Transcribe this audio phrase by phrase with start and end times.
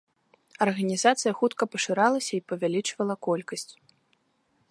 [0.65, 3.69] Арганізацыя хутка пашыралася і павялічвала колькасць.